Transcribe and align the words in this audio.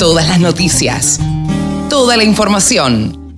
Todas 0.00 0.26
las 0.28 0.40
noticias. 0.40 1.20
Toda 1.90 2.16
la 2.16 2.24
información. 2.24 3.34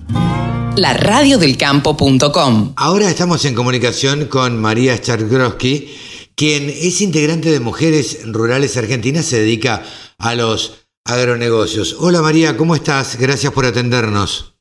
La 0.77 0.93
radiodelcampo.com. 0.93 2.75
Ahora 2.77 3.09
estamos 3.09 3.43
en 3.43 3.53
comunicación 3.53 4.27
con 4.27 4.61
María 4.61 4.97
Chargrowski, 5.01 6.31
quien 6.37 6.69
es 6.69 7.01
integrante 7.01 7.51
de 7.51 7.59
Mujeres 7.59 8.21
Rurales 8.31 8.77
Argentinas, 8.77 9.25
se 9.25 9.39
dedica 9.39 9.83
a 10.17 10.35
los 10.35 10.87
agronegocios. 11.03 11.97
Hola 11.99 12.21
María, 12.21 12.55
¿cómo 12.55 12.75
estás? 12.75 13.17
Gracias 13.17 13.51
por 13.51 13.65
atendernos. 13.65 14.55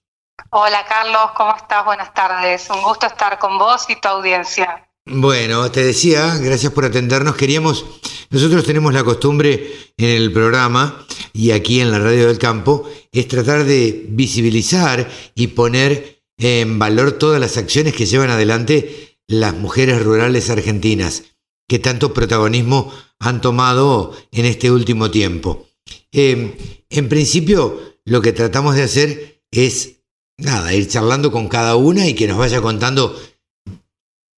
Hola 0.51 0.85
Carlos, 0.89 1.31
¿cómo 1.37 1.55
estás? 1.55 1.85
Buenas 1.85 2.13
tardes. 2.13 2.69
Un 2.69 2.83
gusto 2.83 3.07
estar 3.07 3.39
con 3.39 3.59
vos 3.59 3.89
y 3.89 3.95
tu 3.95 4.09
audiencia. 4.09 4.89
Bueno, 5.05 5.69
te 5.73 5.83
decía, 5.83 6.39
gracias 6.39 6.73
por 6.73 6.85
atendernos. 6.85 7.35
Queríamos, 7.35 7.85
nosotros 8.31 8.65
tenemos 8.65 8.95
la 8.95 9.03
costumbre 9.03 9.73
en 9.97 10.09
el 10.11 10.33
programa 10.33 11.05
y 11.33 11.51
aquí 11.51 11.81
en 11.81 11.91
la 11.91 11.99
Radio 11.99 12.29
del 12.29 12.39
Campo, 12.39 12.89
es 13.11 13.27
tratar 13.27 13.65
de 13.65 14.07
visibilizar 14.09 15.11
y 15.35 15.49
poner 15.49 16.23
en 16.39 16.79
valor 16.79 17.13
todas 17.13 17.41
las 17.41 17.57
acciones 17.57 17.95
que 17.95 18.07
llevan 18.07 18.31
adelante 18.31 19.19
las 19.27 19.55
mujeres 19.55 20.03
rurales 20.03 20.51
argentinas, 20.51 21.25
que 21.69 21.81
tanto 21.81 22.15
protagonismo 22.15 22.93
han 23.19 23.41
tomado 23.41 24.17
en 24.31 24.45
este 24.45 24.71
último 24.71 25.11
tiempo. 25.11 25.69
Em, 26.13 26.53
en 26.91 27.09
principio, 27.09 27.97
lo 28.05 28.23
que 28.23 28.33
tratamos 28.33 28.77
de 28.77 28.83
hacer 28.83 29.43
es, 29.51 30.03
nada, 30.39 30.73
ir 30.75 30.87
charlando 30.89 31.33
con 31.33 31.49
cada 31.49 31.75
una 31.75 32.07
y 32.07 32.15
que 32.15 32.29
nos 32.29 32.39
vaya 32.39 32.61
contando 32.61 33.19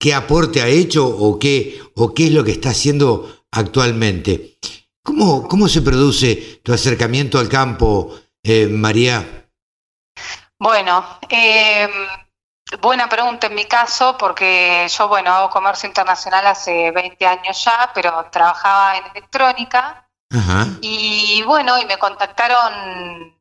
qué 0.05 0.13
aporte 0.13 0.61
ha 0.61 0.67
hecho 0.67 1.07
o 1.07 1.39
qué, 1.39 1.81
o 1.97 2.12
qué 2.12 2.27
es 2.27 2.33
lo 2.33 2.45
que 2.45 2.51
está 2.51 2.69
haciendo 2.69 3.39
actualmente. 3.51 4.59
¿Cómo, 5.03 5.49
cómo 5.49 5.67
se 5.67 5.81
produce 5.81 6.61
tu 6.62 6.75
acercamiento 6.75 7.39
al 7.39 7.49
campo, 7.49 8.15
eh, 8.43 8.67
María? 8.67 9.48
Bueno, 10.59 11.19
eh, 11.31 11.89
buena 12.83 13.09
pregunta 13.09 13.47
en 13.47 13.55
mi 13.55 13.65
caso, 13.65 14.19
porque 14.19 14.87
yo, 14.95 15.09
bueno, 15.09 15.33
hago 15.33 15.48
comercio 15.48 15.89
internacional 15.89 16.48
hace 16.48 16.91
20 16.91 17.27
años 17.27 17.65
ya, 17.65 17.91
pero 17.95 18.27
trabajaba 18.31 18.98
en 18.98 19.05
electrónica. 19.11 20.06
Y 20.83 21.43
bueno, 21.47 21.78
y 21.78 21.87
me 21.87 21.97
contactaron 21.97 23.34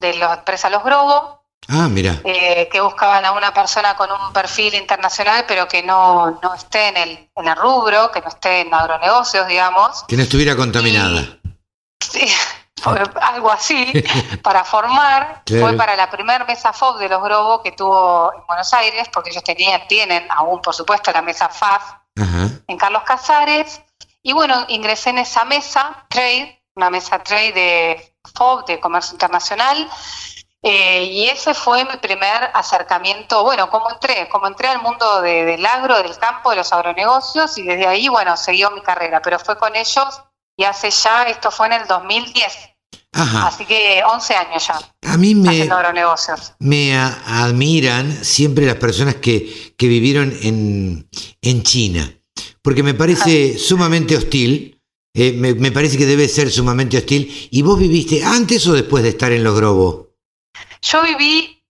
de 0.00 0.14
la 0.18 0.34
empresa 0.34 0.68
Los 0.68 0.84
Grobos 0.84 1.43
Ah, 1.68 1.88
mira. 1.88 2.20
Eh, 2.24 2.68
que 2.70 2.80
buscaban 2.80 3.24
a 3.24 3.32
una 3.32 3.52
persona 3.52 3.96
con 3.96 4.10
un 4.10 4.32
perfil 4.32 4.74
internacional, 4.74 5.44
pero 5.46 5.66
que 5.66 5.82
no, 5.82 6.38
no 6.42 6.54
esté 6.54 6.88
en 6.88 6.96
el, 6.96 7.30
en 7.34 7.48
el 7.48 7.56
rubro, 7.56 8.10
que 8.10 8.20
no 8.20 8.28
esté 8.28 8.60
en 8.60 8.74
agronegocios, 8.74 9.46
digamos. 9.46 10.04
Que 10.04 10.16
no 10.16 10.22
estuviera 10.22 10.56
contaminada. 10.56 11.38
sí, 12.00 12.26
algo 13.22 13.50
así, 13.50 13.92
para 14.42 14.64
formar. 14.64 15.42
Fue 15.46 15.72
para 15.74 15.96
la 15.96 16.10
primera 16.10 16.44
mesa 16.44 16.72
FOB 16.72 16.98
de 16.98 17.08
los 17.08 17.22
Grobos 17.22 17.62
que 17.62 17.72
tuvo 17.72 18.32
en 18.34 18.46
Buenos 18.46 18.72
Aires, 18.74 19.08
porque 19.12 19.30
ellos 19.30 19.44
tenían, 19.44 19.86
tienen 19.88 20.26
aún, 20.30 20.60
por 20.60 20.74
supuesto, 20.74 21.12
la 21.12 21.22
mesa 21.22 21.48
FAF 21.48 21.94
en 22.16 22.78
Carlos 22.78 23.02
Casares. 23.04 23.80
Y 24.22 24.32
bueno, 24.32 24.64
ingresé 24.68 25.10
en 25.10 25.18
esa 25.18 25.44
mesa, 25.44 26.06
trade, 26.08 26.62
una 26.76 26.90
mesa 26.90 27.22
trade 27.22 27.52
de 27.52 28.16
FOB, 28.34 28.66
de 28.66 28.80
comercio 28.80 29.14
internacional 29.14 29.88
eh, 30.66 31.04
y 31.04 31.28
ese 31.28 31.52
fue 31.52 31.84
mi 31.84 31.98
primer 31.98 32.50
acercamiento, 32.54 33.44
bueno, 33.44 33.68
como 33.68 33.90
entré, 33.90 34.26
como 34.30 34.46
entré 34.46 34.68
al 34.68 34.80
mundo 34.80 35.20
del 35.20 35.64
agro, 35.66 36.02
del 36.02 36.16
campo, 36.16 36.48
de 36.48 36.56
los 36.56 36.72
agronegocios, 36.72 37.58
y 37.58 37.64
desde 37.64 37.86
ahí, 37.86 38.08
bueno, 38.08 38.34
siguió 38.38 38.70
mi 38.70 38.80
carrera, 38.80 39.20
pero 39.20 39.38
fue 39.38 39.58
con 39.58 39.76
ellos 39.76 40.22
y 40.56 40.64
hace 40.64 40.90
ya, 40.90 41.24
esto 41.24 41.50
fue 41.50 41.66
en 41.66 41.74
el 41.74 41.86
2010. 41.86 42.52
Ajá. 43.12 43.48
Así 43.48 43.66
que 43.66 44.02
11 44.10 44.34
años 44.34 44.66
ya. 44.66 44.80
A 45.02 45.18
mí 45.18 45.34
me, 45.34 45.70
agronegocios. 45.70 46.54
me 46.58 46.96
admiran 46.96 48.24
siempre 48.24 48.64
las 48.64 48.76
personas 48.76 49.16
que, 49.16 49.74
que 49.76 49.86
vivieron 49.86 50.34
en, 50.42 51.06
en 51.42 51.62
China, 51.62 52.10
porque 52.62 52.82
me 52.82 52.94
parece 52.94 53.58
sumamente 53.58 54.16
hostil, 54.16 54.80
eh, 55.12 55.34
me, 55.34 55.52
me, 55.52 55.70
parece 55.72 55.98
que 55.98 56.06
debe 56.06 56.26
ser 56.26 56.50
sumamente 56.50 56.96
hostil. 56.96 57.48
¿Y 57.50 57.60
vos 57.60 57.78
viviste 57.78 58.24
antes 58.24 58.66
o 58.66 58.72
después 58.72 59.02
de 59.02 59.10
estar 59.10 59.30
en 59.30 59.44
los 59.44 59.54
Grobos? 59.54 60.03
Yo 60.84 61.02
viví 61.02 61.64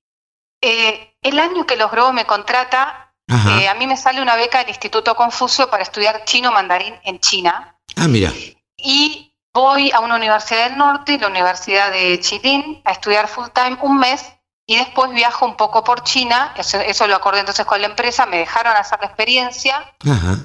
eh, 0.61 1.17
el 1.23 1.39
año 1.39 1.67
que 1.67 1.77
los 1.77 1.91
Grobos 1.91 2.13
me 2.13 2.27
contrata, 2.27 3.15
eh, 3.29 3.69
a 3.69 3.75
mí 3.75 3.87
me 3.87 3.97
sale 3.97 4.21
una 4.21 4.37
beca 4.37 4.59
del 4.59 4.69
Instituto 4.69 5.15
Confucio 5.15 5.71
para 5.71 5.83
estudiar 5.83 6.25
chino 6.25 6.53
mandarín 6.53 6.95
en 7.05 7.21
China. 7.21 7.79
Ah, 7.97 8.09
mira. 8.09 8.33
Y 8.77 9.33
voy 9.53 9.91
a 9.93 10.01
una 10.01 10.17
universidad 10.17 10.69
del 10.69 10.77
norte, 10.77 11.19
la 11.19 11.29
Universidad 11.29 11.93
de 11.93 12.19
Chilín, 12.21 12.83
a 12.85 12.93
estudiar 12.93 13.29
full 13.29 13.47
time 13.55 13.79
un 13.83 13.99
mes 13.99 14.25
y 14.67 14.77
después 14.77 15.11
viajo 15.13 15.47
un 15.47 15.57
poco 15.57 15.85
por 15.85 16.03
China, 16.03 16.55
eso, 16.57 17.07
lo 17.07 17.17
acordé 17.17 17.41
entonces 17.41 17.67
con 17.67 17.81
la 17.81 17.87
empresa, 17.87 18.27
me 18.27 18.39
dejaron 18.39 18.75
hacer 18.77 18.99
la 19.01 19.07
experiencia. 19.07 19.95
Ajá. 20.05 20.39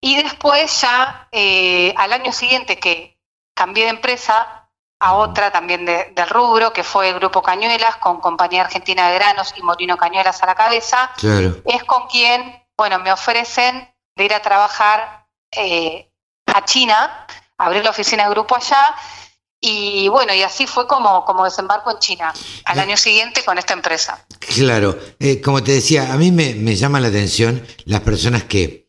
Y 0.00 0.16
después 0.16 0.80
ya 0.80 1.28
eh, 1.30 1.94
al 1.96 2.12
año 2.12 2.32
siguiente 2.32 2.78
que 2.78 3.18
cambié 3.54 3.84
de 3.84 3.90
empresa, 3.90 4.59
a 5.00 5.14
otra 5.14 5.50
también 5.50 5.86
del 5.86 6.28
rubro, 6.28 6.72
que 6.72 6.84
fue 6.84 7.08
el 7.08 7.14
Grupo 7.14 7.42
Cañuelas, 7.42 7.96
con 7.96 8.20
Compañía 8.20 8.62
Argentina 8.62 9.08
de 9.08 9.14
Granos 9.14 9.54
y 9.56 9.62
Molino 9.62 9.96
Cañuelas 9.96 10.42
a 10.42 10.46
la 10.46 10.54
cabeza, 10.54 11.10
es 11.64 11.84
con 11.84 12.06
quien, 12.06 12.62
bueno, 12.76 12.98
me 12.98 13.10
ofrecen 13.10 13.88
de 14.14 14.24
ir 14.24 14.34
a 14.34 14.42
trabajar 14.42 15.26
eh, 15.52 16.10
a 16.46 16.64
China, 16.66 17.26
abrir 17.56 17.82
la 17.82 17.90
oficina 17.90 18.24
de 18.24 18.30
grupo 18.30 18.54
allá, 18.56 18.94
y 19.58 20.08
bueno, 20.08 20.34
y 20.34 20.42
así 20.42 20.66
fue 20.66 20.86
como, 20.86 21.24
como 21.24 21.44
desembarco 21.44 21.90
en 21.90 21.98
China, 21.98 22.32
al 22.66 22.78
año 22.78 22.96
siguiente 22.96 23.42
con 23.42 23.56
esta 23.56 23.72
empresa. 23.72 24.26
Claro, 24.38 24.98
eh, 25.18 25.40
como 25.40 25.62
te 25.62 25.72
decía, 25.72 26.12
a 26.12 26.16
mí 26.16 26.30
me, 26.30 26.54
me 26.54 26.76
llama 26.76 27.00
la 27.00 27.08
atención 27.08 27.66
las 27.86 28.00
personas 28.00 28.44
que 28.44 28.79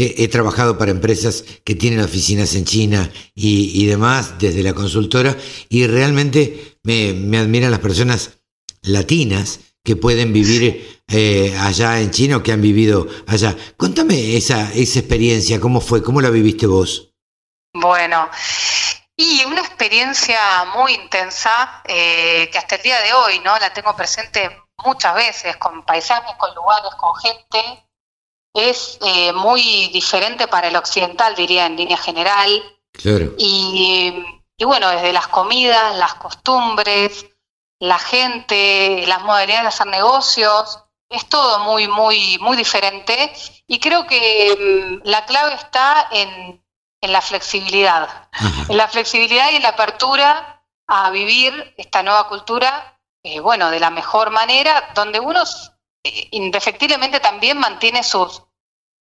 He, 0.00 0.28
trabajado 0.28 0.78
para 0.78 0.92
empresas 0.92 1.44
que 1.64 1.74
tienen 1.74 1.98
oficinas 1.98 2.54
en 2.54 2.64
China 2.64 3.10
y, 3.34 3.84
demás 3.86 4.38
desde 4.38 4.62
la 4.62 4.72
consultora 4.72 5.36
y 5.68 5.88
realmente 5.88 6.78
me, 6.84 7.36
admiran 7.36 7.72
las 7.72 7.80
personas 7.80 8.38
latinas 8.82 9.58
que 9.84 9.96
pueden 9.96 10.32
vivir 10.32 11.02
eh, 11.08 11.56
allá 11.58 11.98
en 11.98 12.12
China 12.12 12.36
o 12.36 12.42
que 12.44 12.52
han 12.52 12.62
vivido 12.62 13.08
allá. 13.26 13.56
Contame 13.76 14.36
esa, 14.36 14.72
esa 14.72 15.00
experiencia, 15.00 15.60
¿cómo 15.60 15.80
fue? 15.80 16.00
¿Cómo 16.00 16.20
la 16.20 16.30
viviste 16.30 16.68
vos? 16.68 17.10
Bueno, 17.72 18.30
y 19.16 19.44
una 19.46 19.62
experiencia 19.62 20.64
muy 20.76 20.94
intensa 20.94 21.82
eh, 21.84 22.48
que 22.52 22.56
hasta 22.58 22.76
el 22.76 22.82
día 22.82 23.00
de 23.00 23.12
hoy 23.14 23.40
no 23.40 23.58
la 23.58 23.72
tengo 23.74 23.96
presente 23.96 24.62
muchas 24.84 25.12
veces 25.16 25.56
con 25.56 25.84
paisajes, 25.84 26.36
con 26.38 26.54
lugares, 26.54 26.90
con 26.96 27.16
gente 27.16 27.87
es 28.54 28.98
eh, 29.02 29.32
muy 29.32 29.88
diferente 29.88 30.48
para 30.48 30.68
el 30.68 30.76
occidental, 30.76 31.34
diría 31.34 31.66
en 31.66 31.76
línea 31.76 31.96
general. 31.96 32.62
Claro. 32.92 33.34
Y, 33.38 34.14
bueno, 34.64 34.88
desde 34.88 35.12
las 35.12 35.28
comidas, 35.28 35.96
las 35.96 36.14
costumbres, 36.14 37.26
la 37.78 37.98
gente, 37.98 39.04
las 39.06 39.22
modalidades 39.22 39.62
de 39.62 39.68
hacer 39.68 39.86
negocios, 39.86 40.84
es 41.08 41.28
todo 41.28 41.60
muy, 41.60 41.88
muy, 41.88 42.38
muy 42.40 42.56
diferente. 42.56 43.32
Y 43.66 43.78
creo 43.78 44.06
que 44.06 45.00
mm, 45.02 45.08
la 45.08 45.24
clave 45.24 45.54
está 45.54 46.08
en, 46.10 46.62
en 47.00 47.12
la 47.12 47.22
flexibilidad. 47.22 48.28
En 48.68 48.76
la 48.76 48.88
flexibilidad 48.88 49.50
y 49.52 49.56
en 49.56 49.62
la 49.62 49.70
apertura 49.70 50.62
a 50.86 51.10
vivir 51.10 51.74
esta 51.76 52.02
nueva 52.02 52.28
cultura, 52.28 52.98
eh, 53.22 53.40
bueno, 53.40 53.70
de 53.70 53.80
la 53.80 53.90
mejor 53.90 54.30
manera, 54.30 54.90
donde 54.94 55.20
uno 55.20 55.42
eh, 55.42 55.46
indefectiblemente 56.32 57.20
también 57.20 57.58
mantiene 57.58 58.02
sus, 58.02 58.42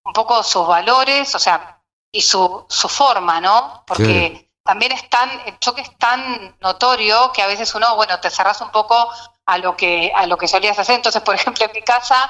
un 0.04 0.14
poco 0.14 0.44
sus 0.44 0.68
valores, 0.68 1.34
o 1.36 1.40
sea, 1.40 1.82
y 2.12 2.22
su, 2.22 2.66
su 2.70 2.90
forma, 2.90 3.42
¿no? 3.42 3.84
Porque 3.86 4.52
también 4.64 4.92
es 4.92 5.10
tan, 5.10 5.30
el 5.46 5.60
choque 5.60 5.82
es 5.82 5.98
tan 5.98 6.58
notorio 6.60 7.32
que 7.32 7.42
a 7.42 7.48
veces 7.48 7.74
uno, 7.76 7.96
bueno, 7.96 8.20
te 8.20 8.30
cerras 8.30 8.60
un 8.62 8.72
poco 8.72 9.10
a 9.46 9.58
lo 9.58 9.76
que, 9.76 10.12
a 10.14 10.26
lo 10.26 10.38
que 10.38 10.48
solías 10.48 10.78
hacer. 10.78 10.96
Entonces, 10.96 11.22
por 11.22 11.36
ejemplo, 11.36 11.66
en 11.66 11.72
mi 11.74 11.82
casa, 11.82 12.30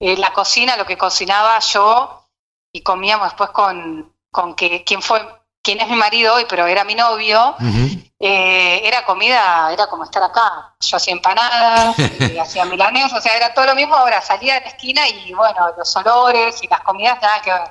eh, 0.00 0.16
la 0.16 0.32
cocina, 0.32 0.76
lo 0.76 0.86
que 0.86 0.96
cocinaba 0.96 1.58
yo, 1.60 2.28
y 2.72 2.82
comíamos 2.82 3.28
después 3.28 3.50
con, 3.50 4.14
con 4.30 4.54
que, 4.54 4.82
quien 4.82 5.02
fue, 5.02 5.20
quién 5.64 5.80
es 5.80 5.88
mi 5.88 5.96
marido 5.96 6.34
hoy, 6.34 6.44
pero 6.48 6.66
era 6.66 6.84
mi 6.84 6.94
novio, 6.94 7.56
eh, 8.20 8.82
era 8.84 9.04
comida, 9.04 9.72
era 9.72 9.86
como 9.88 10.04
estar 10.04 10.22
acá. 10.22 10.76
Yo 10.78 10.98
hacía 10.98 11.14
empanadas, 11.14 11.96
y 12.32 12.38
hacía 12.38 12.66
milanes, 12.66 13.12
o 13.12 13.20
sea, 13.20 13.36
era 13.36 13.52
todo 13.52 13.66
lo 13.66 13.74
mismo. 13.74 13.94
Ahora 13.94 14.20
salía 14.20 14.54
de 14.54 14.60
la 14.60 14.66
esquina 14.68 15.08
y 15.08 15.32
bueno, 15.32 15.72
los 15.76 15.96
olores 15.96 16.62
y 16.62 16.68
las 16.68 16.80
comidas, 16.82 17.18
nada 17.20 17.40
que 17.42 17.50
ver. 17.50 17.62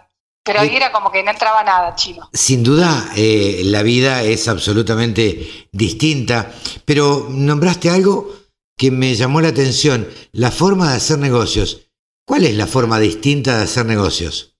Pero 0.45 0.59
ahí 0.59 0.75
era 0.75 0.91
como 0.91 1.09
que 1.09 1.23
no 1.23 1.31
entraba 1.31 1.63
nada 1.63 1.95
chino. 1.95 2.29
Sin 2.33 2.63
duda, 2.63 3.11
eh, 3.15 3.61
la 3.63 3.81
vida 3.81 4.23
es 4.23 4.49
absolutamente 4.49 5.69
distinta, 5.71 6.51
pero 6.83 7.27
nombraste 7.29 7.89
algo 7.89 8.29
que 8.77 8.91
me 8.91 9.15
llamó 9.15 9.39
la 9.39 9.49
atención, 9.49 10.09
la 10.33 10.51
forma 10.51 10.91
de 10.91 10.97
hacer 10.97 11.17
negocios. 11.19 11.87
¿Cuál 12.25 12.43
es 12.43 12.55
la 12.55 12.67
forma 12.67 12.99
distinta 12.99 13.57
de 13.57 13.63
hacer 13.63 13.85
negocios? 13.85 14.52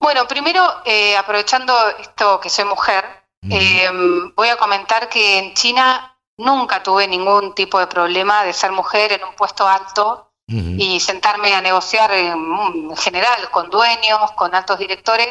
Bueno, 0.00 0.26
primero, 0.26 0.82
eh, 0.84 1.16
aprovechando 1.16 1.74
esto 1.98 2.40
que 2.40 2.48
soy 2.50 2.64
mujer, 2.64 3.20
Em, 3.48 4.34
voy 4.34 4.48
a 4.48 4.56
comentar 4.56 5.08
que 5.08 5.38
en 5.38 5.54
China 5.54 6.18
nunca 6.36 6.82
tuve 6.82 7.08
ningún 7.08 7.54
tipo 7.54 7.78
de 7.78 7.86
problema 7.86 8.44
de 8.44 8.52
ser 8.52 8.72
mujer 8.72 9.12
en 9.12 9.24
un 9.24 9.34
puesto 9.34 9.66
alto 9.66 10.26
y 10.52 10.98
sentarme 10.98 11.54
a 11.54 11.60
negociar 11.60 12.10
en, 12.10 12.96
general 12.96 13.50
con 13.52 13.70
dueños, 13.70 14.32
con 14.32 14.52
altos 14.52 14.80
directores. 14.80 15.28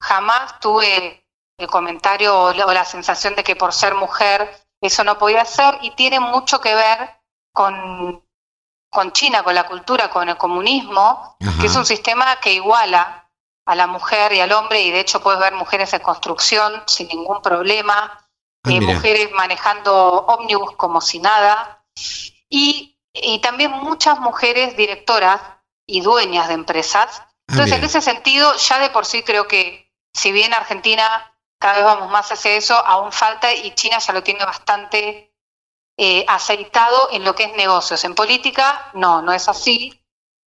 Jamás 0.00 0.58
tuve 0.60 1.26
el 1.58 1.66
comentario 1.66 2.44
o 2.44 2.52
la, 2.54 2.84
sensación 2.86 3.34
de 3.36 3.44
que 3.44 3.54
por 3.54 3.74
ser 3.74 3.94
mujer 3.94 4.50
eso 4.80 5.04
no 5.04 5.18
podía 5.18 5.44
ser 5.44 5.78
y 5.82 5.90
tiene 5.90 6.20
mucho 6.20 6.58
que 6.62 6.74
ver 6.74 7.20
con, 7.52 8.24
con 8.90 9.12
China, 9.12 9.42
con 9.42 9.54
la 9.54 9.64
cultura, 9.64 10.08
con 10.08 10.30
el 10.30 10.38
comunismo, 10.38 11.36
que 11.60 11.66
es 11.66 11.76
un 11.76 11.84
sistema 11.84 12.36
que 12.36 12.54
iguala 12.54 13.21
a 13.64 13.74
la 13.74 13.86
mujer 13.86 14.32
y 14.32 14.40
al 14.40 14.52
hombre 14.52 14.82
y 14.82 14.90
de 14.90 15.00
hecho 15.00 15.20
puedes 15.20 15.40
ver 15.40 15.54
mujeres 15.54 15.92
en 15.94 16.00
construcción 16.00 16.82
sin 16.86 17.08
ningún 17.08 17.40
problema, 17.42 18.22
Ah, 18.64 18.70
eh, 18.70 18.80
mujeres 18.80 19.32
manejando 19.32 20.24
ómnibus 20.26 20.76
como 20.76 21.00
si 21.00 21.18
nada, 21.18 21.84
y, 22.48 22.96
también 23.42 23.72
muchas 23.72 24.20
mujeres 24.20 24.76
directoras 24.76 25.40
y 25.86 26.00
dueñas 26.00 26.48
de 26.48 26.54
empresas. 26.54 27.20
Ah, 27.20 27.26
Entonces, 27.48 27.78
en 27.78 27.84
ese 27.84 28.00
sentido, 28.00 28.54
ya 28.56 28.78
de 28.78 28.90
por 28.90 29.04
sí 29.04 29.22
creo 29.22 29.48
que 29.48 29.92
si 30.14 30.32
bien 30.32 30.54
Argentina 30.54 31.34
cada 31.58 31.74
vez 31.74 31.84
vamos 31.84 32.10
más 32.10 32.30
hacia 32.30 32.52
eso, 32.52 32.74
aún 32.74 33.12
falta 33.12 33.52
y 33.52 33.74
China 33.74 33.98
ya 33.98 34.12
lo 34.12 34.22
tiene 34.22 34.44
bastante 34.44 35.34
eh, 35.96 36.24
aceitado 36.28 37.08
en 37.10 37.24
lo 37.24 37.34
que 37.34 37.44
es 37.44 37.54
negocios. 37.54 38.02
En 38.04 38.14
política, 38.14 38.90
no, 38.94 39.22
no 39.22 39.32
es 39.32 39.48
así. 39.48 40.01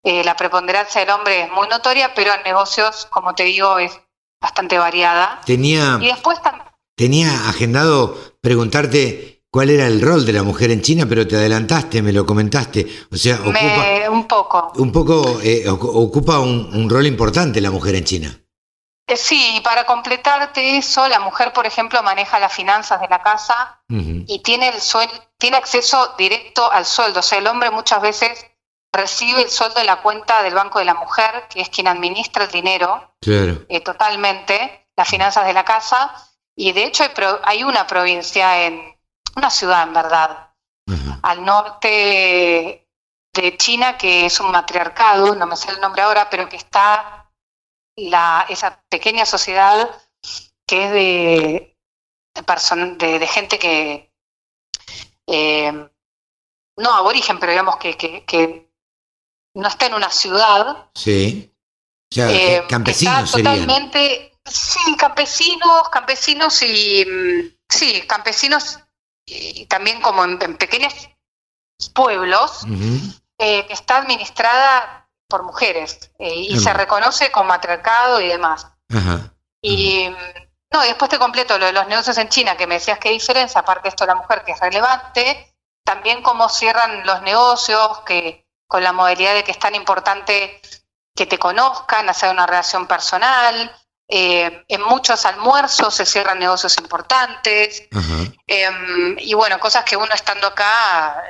Eh, 0.06 0.24
la 0.24 0.38
preponderancia 0.38 1.02
del 1.02 1.10
hombre 1.10 1.42
es 1.42 1.52
muy 1.52 1.68
notoria, 1.68 2.14
pero 2.14 2.34
en 2.34 2.44
negocios, 2.44 3.08
como 3.10 3.34
te 3.34 3.44
digo, 3.44 3.80
es 3.80 3.92
bastante 4.40 4.78
variada. 4.78 5.42
Tenía... 5.46 5.98
Y 6.00 6.08
después 6.08 6.42
también 6.42 6.66
Tenía 6.96 7.50
agendado 7.50 8.18
preguntarte 8.40 9.44
cuál 9.52 9.70
era 9.70 9.86
el 9.86 10.02
rol 10.02 10.26
de 10.26 10.32
la 10.32 10.44
mujer 10.44 10.72
en 10.72 10.82
China, 10.82 11.06
pero 11.10 11.28
te 11.28 11.36
adelantaste, 11.36 12.02
me 12.02 12.14
lo 12.14 12.26
comentaste. 12.26 12.88
O 13.12 13.18
sea, 13.18 13.36
ocupa, 13.36 14.10
un 14.10 14.28
poco. 14.28 14.72
Un 14.78 14.92
poco 14.94 15.40
eh, 15.44 15.68
ocupa 15.68 16.40
un, 16.40 16.90
rol 16.90 17.06
importante 17.06 17.60
la 17.60 17.72
mujer 17.72 17.96
en 17.96 18.06
China. 18.06 18.40
Eh, 19.08 19.18
sí, 19.18 19.60
para 19.62 19.86
completarte 19.86 20.78
eso, 20.78 21.06
la 21.10 21.20
mujer, 21.20 21.52
por 21.52 21.66
ejemplo, 21.66 22.02
maneja 22.02 22.40
las 22.40 22.54
finanzas 22.54 23.02
de 23.02 23.10
la 23.10 23.22
casa 23.22 23.82
y 23.90 24.40
tiene 24.40 24.70
el 24.70 24.76
tiene 25.38 25.58
acceso 25.58 26.14
directo 26.18 26.72
al 26.72 26.86
sueldo. 26.86 27.20
O 27.20 27.24
sea, 27.24 27.40
el 27.40 27.48
hombre 27.48 27.72
muchas 27.72 28.02
veces 28.02 28.46
recibe 28.96 29.42
el 29.42 29.50
sueldo 29.50 29.80
de 29.80 29.86
la 29.86 30.02
cuenta 30.02 30.42
del 30.44 30.54
banco 30.54 30.80
de 30.80 30.86
la 30.86 30.94
mujer, 30.94 31.48
que 31.50 31.62
es 31.62 31.70
quien 31.70 31.88
administra 31.88 32.46
el 32.46 32.52
dinero 32.52 33.16
claro. 33.22 33.66
Eh, 33.70 33.82
totalmente, 33.82 34.88
las 34.96 35.10
finanzas 35.10 35.46
de 35.46 35.54
la 35.54 35.66
casa, 35.66 36.14
y 36.56 36.72
de 36.72 36.86
hecho 36.86 37.04
hay, 37.44 37.64
una 37.64 37.86
provincia 37.86 38.66
en, 38.66 38.98
una 39.36 39.50
ciudad 39.50 39.84
en 39.84 39.94
verdad, 39.94 40.52
al 41.24 41.44
norte 41.44 42.88
de 43.34 43.58
China 43.58 43.98
que 43.98 44.28
es 44.28 44.40
un 44.40 44.52
matriarcado, 44.52 45.36
no 45.36 45.46
me 45.46 45.58
sé 45.58 45.72
el 45.72 45.82
nombre 45.82 46.04
ahora, 46.04 46.30
pero 46.30 46.48
que 46.48 46.56
está 46.56 47.32
la, 47.96 48.46
esa 48.48 48.84
pequeña 48.90 49.26
sociedad 49.26 49.90
que 50.68 50.86
es 50.86 50.92
de, 50.92 51.78
de, 52.98 53.20
de, 53.20 53.28
gente 53.28 53.60
que, 53.60 54.14
eh, 55.28 55.90
no 56.78 56.94
aborigen, 56.94 57.40
pero 57.40 57.52
digamos 57.52 57.78
que, 57.78 57.96
que, 57.98 58.65
no 59.56 59.68
está 59.68 59.88
en 59.88 59.96
una 59.96 60.12
ciudad. 60.12 60.90
Sí. 60.94 61.52
O 62.12 62.16
sea, 62.16 62.32
eh, 62.32 62.64
campesinos 62.68 63.32
totalmente 63.32 64.36
Sí, 64.46 64.96
campesinos, 64.96 65.90
campesinos 65.90 66.62
y 66.62 67.04
mm, 67.04 67.58
sí, 67.68 68.04
campesinos 68.08 68.80
y 69.26 69.66
también 69.66 70.02
como 70.02 70.24
en, 70.24 70.38
pequeños 70.58 70.94
pueblos 71.94 72.64
eh, 73.40 73.66
que 73.66 73.74
está 73.74 73.98
administrada 73.98 75.10
por 75.28 75.42
mujeres 75.42 76.12
eh, 76.20 76.36
y 76.36 76.60
se 76.60 76.72
reconoce 76.74 77.32
como 77.32 77.50
matriarcado 77.50 78.22
y 78.22 78.28
demás. 78.28 78.68
Y 79.64 80.10
mm, 80.10 80.16
no, 80.72 80.86
y 80.86 80.90
después 80.90 81.10
te 81.10 81.18
completo 81.18 81.58
lo 81.58 81.66
de 81.66 81.74
los 81.74 81.88
negocios 81.88 82.18
en 82.20 82.30
China, 82.30 82.56
que 82.56 82.68
me 82.68 82.76
decías 82.76 83.00
qué 83.00 83.10
diferencia, 83.10 83.62
aparte 83.62 83.84
de 83.84 83.90
esto 83.90 84.04
de 84.04 84.10
la 84.10 84.16
mujer 84.16 84.44
que 84.46 84.52
es 84.52 84.60
relevante, 84.60 85.56
también 85.84 86.22
cómo 86.22 86.50
cierran 86.50 87.04
los 87.04 87.24
negocios, 87.24 88.02
que 88.06 88.45
con 88.68 88.84
la 88.84 88.94
modalidad 88.94 89.34
de 89.34 89.44
que 89.44 89.52
es 89.52 89.60
tan 89.60 89.76
importante 89.76 90.62
que 91.16 91.26
te 91.26 91.40
conozcan, 91.40 92.10
hacer 92.10 92.30
una 92.30 92.46
relación 92.46 92.88
personal, 92.88 93.72
eh, 94.08 94.64
en 94.68 94.82
muchos 94.84 95.26
almuerzos 95.26 95.96
se 95.96 96.06
cierran 96.06 96.40
negocios 96.40 96.78
importantes. 96.78 97.84
Em, 98.46 99.18
y 99.20 99.34
bueno, 99.34 99.60
cosas 99.60 99.84
que 99.84 99.98
uno 99.98 100.14
estando 100.14 100.48
acá 100.48 101.24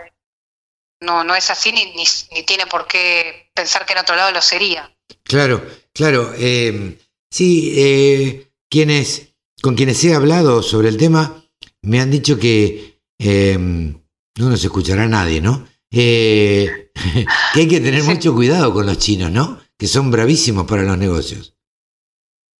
no, 1.01 1.23
no 1.23 1.35
es 1.35 1.49
así 1.49 1.71
ni, 1.71 1.93
ni, 1.93 2.43
tiene 2.43 2.65
por 2.67 2.87
qué 2.87 3.49
pensar 3.53 3.85
que 3.85 3.93
en 3.93 3.99
otro 3.99 4.15
lado 4.15 4.31
lo 4.31 4.41
sería. 4.41 4.91
Claro, 5.23 5.65
claro. 5.93 6.33
Em, 6.37 6.97
sí, 7.29 7.73
eh, 7.77 8.51
quienes, 8.69 9.33
con 9.61 9.75
quienes 9.75 10.03
he 10.03 10.13
hablado 10.13 10.61
sobre 10.61 10.89
el 10.89 10.97
tema 10.97 11.43
me 11.81 12.01
han 12.01 12.11
dicho 12.11 12.37
que 12.37 12.99
em, 13.19 14.01
no 14.37 14.49
nos 14.49 14.63
escuchará 14.63 15.07
nadie, 15.07 15.39
¿no? 15.39 15.67
Eh, 15.97 16.91
que 17.53 17.59
hay 17.61 17.67
que 17.69 17.79
tener 17.79 18.03
mucho 18.03 18.33
cuidado 18.33 18.73
con 18.73 18.85
los 18.85 18.97
chinos, 18.97 19.31
¿no? 19.31 19.61
Que 19.77 19.87
son 19.87 20.11
bravísimos 20.11 20.65
para 20.65 20.81
los 20.83 20.97
negocios. 20.97 21.55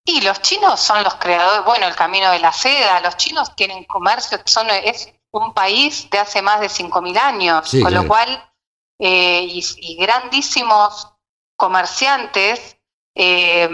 Y 0.06 0.22
los 0.22 0.42
chinos 0.42 0.80
son 0.80 1.04
los 1.04 1.16
creadores, 1.16 1.66
bueno, 1.66 1.88
el 1.88 1.96
camino 1.96 2.32
de 2.32 2.40
la 2.40 2.54
seda, 2.54 3.02
los 3.02 3.18
chinos 3.18 3.56
tienen 3.56 3.84
comercio, 3.84 4.40
son, 4.46 4.70
es 4.70 5.12
un 5.32 5.54
país 5.54 6.10
de 6.12 6.20
hace 6.20 6.42
más 6.42 6.62
de 6.62 6.68
5.000 6.68 7.18
años, 7.18 7.72
con 7.82 7.94
lo 7.94 8.08
cual, 8.08 8.54
eh, 9.00 9.42
y, 9.42 9.98
grandísimos 9.98 11.12
comerciantes, 11.58 12.78
eh, 13.16 13.68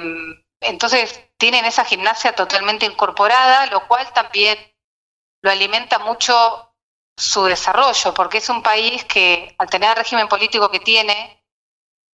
entonces 0.61 1.19
tienen 1.37 1.65
esa 1.65 1.83
gimnasia 1.85 2.33
totalmente 2.33 2.85
incorporada, 2.85 3.67
lo 3.67 3.87
cual 3.87 4.11
también 4.13 4.57
lo 5.43 5.51
alimenta 5.51 5.99
mucho 5.99 6.70
su 7.17 7.45
desarrollo, 7.45 8.13
porque 8.13 8.39
es 8.39 8.49
un 8.49 8.63
país 8.63 9.05
que 9.05 9.55
al 9.57 9.69
tener 9.69 9.89
el 9.91 9.95
régimen 9.97 10.27
político 10.27 10.69
que 10.69 10.79
tiene, 10.79 11.43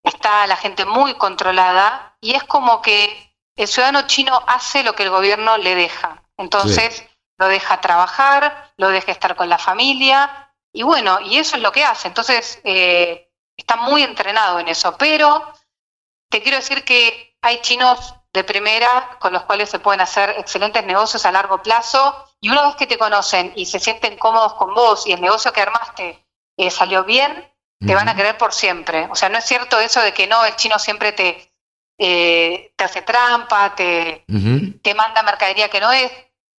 está 0.02 0.46
la 0.46 0.56
gente 0.56 0.84
muy 0.84 1.14
controlada 1.14 2.16
y 2.20 2.34
es 2.34 2.44
como 2.44 2.82
que 2.82 3.34
el 3.56 3.68
ciudadano 3.68 4.06
chino 4.06 4.42
hace 4.46 4.82
lo 4.82 4.94
que 4.94 5.04
el 5.04 5.10
gobierno 5.10 5.56
le 5.58 5.74
deja. 5.74 6.22
Entonces, 6.36 7.04
lo 7.38 7.48
deja 7.48 7.80
trabajar, 7.80 8.72
lo 8.76 8.88
deja 8.88 9.10
estar 9.10 9.34
con 9.34 9.48
la 9.48 9.58
familia, 9.58 10.48
y 10.72 10.82
bueno, 10.82 11.20
y 11.20 11.38
eso 11.38 11.56
es 11.56 11.62
lo 11.62 11.72
que 11.72 11.84
hace. 11.84 12.08
Entonces, 12.08 12.60
eh, 12.64 13.30
está 13.56 13.76
muy 13.76 14.02
entrenado 14.02 14.58
en 14.60 14.68
eso. 14.68 14.96
Pero 14.96 15.52
te 16.30 16.42
quiero 16.42 16.58
decir 16.58 16.84
que 16.84 17.36
hay 17.42 17.60
chinos 17.60 18.14
de 18.32 18.44
primera 18.44 19.16
con 19.18 19.32
los 19.32 19.42
cuales 19.44 19.70
se 19.70 19.78
pueden 19.78 20.00
hacer 20.00 20.30
excelentes 20.38 20.84
negocios 20.84 21.24
a 21.24 21.32
largo 21.32 21.62
plazo, 21.62 22.26
y 22.40 22.50
una 22.50 22.66
vez 22.66 22.76
que 22.76 22.86
te 22.86 22.98
conocen 22.98 23.52
y 23.56 23.66
se 23.66 23.80
sienten 23.80 24.16
cómodos 24.18 24.54
con 24.54 24.74
vos 24.74 25.06
y 25.06 25.12
el 25.12 25.20
negocio 25.20 25.52
que 25.52 25.60
armaste 25.60 26.24
eh, 26.56 26.70
salió 26.70 27.04
bien, 27.04 27.52
te 27.84 27.94
van 27.94 28.08
a 28.08 28.16
querer 28.16 28.36
por 28.36 28.52
siempre. 28.52 29.06
O 29.10 29.14
sea, 29.14 29.28
no 29.28 29.38
es 29.38 29.44
cierto 29.44 29.78
eso 29.78 30.00
de 30.00 30.12
que 30.12 30.26
no, 30.26 30.44
el 30.44 30.56
chino 30.56 30.78
siempre 30.78 31.12
te, 31.12 31.52
eh, 31.96 32.72
te 32.76 32.84
hace 32.84 33.02
trampa, 33.02 33.74
te, 33.74 34.24
te 34.82 34.94
manda 34.94 35.22
mercadería 35.22 35.68
que 35.68 35.80
no 35.80 35.92
es, 35.92 36.10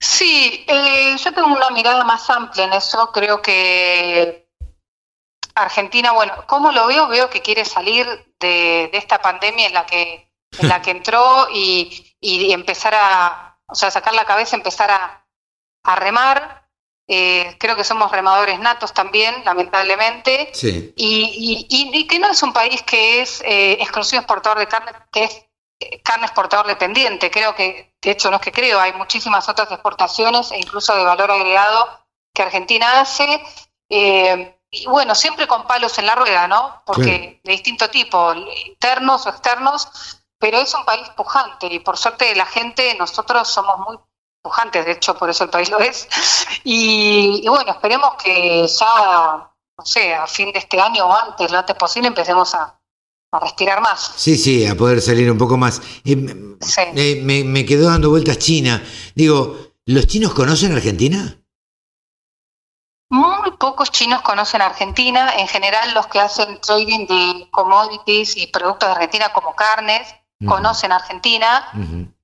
Sí, 0.00 0.64
eh, 0.66 1.16
yo 1.16 1.32
tengo 1.32 1.48
una 1.48 1.70
mirada 1.70 2.04
más 2.04 2.28
amplia 2.28 2.64
en 2.64 2.72
eso. 2.72 3.10
Creo 3.12 3.40
que 3.40 4.48
Argentina, 5.54 6.12
bueno, 6.12 6.32
¿cómo 6.46 6.72
lo 6.72 6.88
veo? 6.88 7.08
Veo 7.08 7.30
que 7.30 7.42
quiere 7.42 7.64
salir 7.64 8.06
de, 8.40 8.88
de 8.92 8.98
esta 8.98 9.20
pandemia 9.20 9.66
en 9.66 9.74
la 9.74 9.86
que, 9.86 10.30
en 10.58 10.68
la 10.68 10.80
que 10.82 10.90
entró 10.92 11.48
y, 11.52 12.14
y 12.20 12.52
empezar 12.52 12.94
a, 12.94 13.58
o 13.66 13.74
sea, 13.74 13.90
sacar 13.90 14.14
la 14.14 14.24
cabeza, 14.24 14.56
empezar 14.56 14.90
a, 14.90 15.26
a 15.84 15.96
remar. 15.96 16.64
Eh, 17.08 17.56
creo 17.60 17.76
que 17.76 17.84
somos 17.84 18.10
remadores 18.10 18.58
natos 18.58 18.92
también, 18.92 19.44
lamentablemente. 19.44 20.50
Sí. 20.52 20.92
Y, 20.96 21.66
y- 21.70 21.98
y- 22.00 22.06
que 22.08 22.18
no 22.18 22.28
es 22.30 22.42
un 22.42 22.52
país 22.52 22.82
que 22.82 23.20
es 23.20 23.40
eh, 23.42 23.74
exclusivo 23.80 24.20
exportador 24.20 24.58
de 24.58 24.66
carne, 24.66 24.90
que 25.12 25.24
es 25.24 25.44
eh, 25.78 26.00
carne 26.02 26.26
exportador 26.26 26.66
dependiente. 26.66 27.30
Creo 27.30 27.54
que, 27.54 27.94
de 28.02 28.10
hecho, 28.10 28.28
no 28.30 28.36
es 28.36 28.42
que 28.42 28.50
creo, 28.50 28.80
hay 28.80 28.92
muchísimas 28.94 29.48
otras 29.48 29.70
exportaciones 29.70 30.50
e 30.50 30.58
incluso 30.58 30.96
de 30.96 31.04
valor 31.04 31.30
agregado 31.30 32.06
que 32.34 32.42
Argentina 32.42 33.00
hace. 33.00 33.40
Eh, 33.88 34.55
y 34.70 34.86
bueno, 34.86 35.14
siempre 35.14 35.46
con 35.46 35.66
palos 35.66 35.96
en 35.98 36.06
la 36.06 36.14
rueda, 36.14 36.48
¿no? 36.48 36.82
Porque 36.84 37.40
de 37.44 37.52
distinto 37.52 37.88
tipo, 37.88 38.34
internos 38.66 39.26
o 39.26 39.30
externos, 39.30 39.88
pero 40.38 40.58
es 40.58 40.74
un 40.74 40.84
país 40.84 41.08
pujante 41.16 41.66
y 41.72 41.78
por 41.80 41.96
suerte 41.96 42.34
la 42.36 42.46
gente, 42.46 42.94
nosotros 42.98 43.48
somos 43.48 43.78
muy 43.86 43.96
pujantes, 44.42 44.84
de 44.84 44.92
hecho, 44.92 45.16
por 45.16 45.30
eso 45.30 45.44
el 45.44 45.50
país 45.50 45.70
lo 45.70 45.78
es. 45.80 46.08
Y, 46.64 47.42
y 47.44 47.48
bueno, 47.48 47.70
esperemos 47.70 48.14
que 48.22 48.66
ya, 48.66 49.50
no 49.78 49.84
sé, 49.84 50.14
a 50.14 50.26
fin 50.26 50.50
de 50.52 50.58
este 50.58 50.80
año 50.80 51.06
o 51.06 51.12
antes, 51.14 51.50
lo 51.52 51.58
antes 51.58 51.76
posible, 51.76 52.08
empecemos 52.08 52.54
a, 52.56 52.80
a 53.32 53.38
respirar 53.40 53.80
más. 53.80 54.12
Sí, 54.16 54.36
sí, 54.36 54.66
a 54.66 54.74
poder 54.74 55.00
salir 55.00 55.30
un 55.30 55.38
poco 55.38 55.56
más. 55.56 55.80
Eh, 56.04 56.16
Sí. 56.60 56.80
eh, 56.96 57.20
me, 57.22 57.44
me 57.44 57.64
quedó 57.66 57.88
dando 57.90 58.08
vueltas 58.10 58.38
China. 58.38 58.82
Digo, 59.14 59.56
¿los 59.84 60.06
chinos 60.06 60.32
conocen 60.34 60.72
Argentina? 60.74 61.38
Pocos 63.58 63.90
chinos 63.90 64.22
conocen 64.22 64.62
Argentina, 64.62 65.32
en 65.36 65.48
general 65.48 65.94
los 65.94 66.06
que 66.06 66.20
hacen 66.20 66.60
trading 66.60 67.06
de 67.06 67.48
commodities 67.50 68.36
y 68.36 68.46
productos 68.48 68.88
de 68.88 68.94
Argentina 68.94 69.32
como 69.32 69.54
carnes, 69.54 70.14
Ujú. 70.40 70.50
conocen 70.50 70.92
Argentina. 70.92 71.68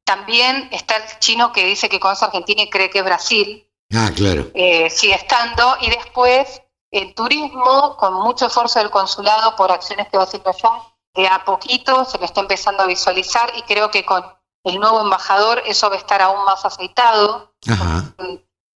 También 0.05 0.69
está 0.73 0.97
el 0.97 1.19
chino 1.21 1.53
que 1.53 1.65
dice 1.65 1.89
que 1.89 2.01
conoce 2.01 2.25
Argentina 2.25 2.63
y 2.63 2.71
cree 2.71 2.91
que 2.91 2.99
es 2.99 3.05
Brasil, 3.05 3.67
Ah, 3.95 4.11
claro. 4.15 4.47
eh, 4.55 4.91
sigue 4.91 5.15
estando. 5.15 5.77
Y 5.81 5.91
después 5.91 6.61
el 6.91 7.15
turismo, 7.15 7.97
con 7.97 8.15
mucho 8.15 8.47
esfuerzo 8.47 8.79
del 8.81 8.91
consulado 8.91 9.57
por 9.57 9.71
acciones 9.73 10.09
que 10.09 10.19
va 10.19 10.25
haciendo 10.25 10.51
allá, 10.51 10.71
de 11.15 11.29
a 11.29 11.45
poquito 11.45 12.05
se 12.05 12.19
lo 12.19 12.25
está 12.25 12.41
empezando 12.41 12.83
a 12.83 12.87
visualizar 12.87 13.53
y 13.57 13.63
creo 13.63 13.91
que 13.91 14.05
con 14.05 14.25
el 14.65 14.79
nuevo 14.79 15.01
embajador 15.01 15.63
eso 15.67 15.89
va 15.89 15.97
a 15.97 15.99
estar 15.99 16.21
aún 16.23 16.45
más 16.45 16.65
aceitado. 16.65 17.53
Ajá. 17.71 18.05